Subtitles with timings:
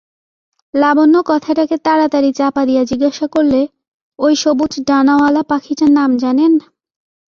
[0.73, 3.61] লাবণ্য কথাটাকে তাড়াতাড়ি চাপা দিয়ে জিজ্ঞাসা করলে,
[4.19, 6.53] ঐ সবুজ ডানাওয়ালা পাখিটার নাম জানেন?